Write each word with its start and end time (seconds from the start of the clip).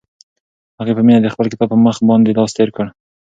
هغې 0.79 0.93
په 0.97 1.01
مینه 1.05 1.21
د 1.23 1.27
خپل 1.33 1.45
کتاب 1.53 1.69
په 1.71 1.77
مخ 1.85 1.95
باندې 2.09 2.35
لاس 2.37 2.51
تېر 2.57 2.69
کړ. 2.75 2.85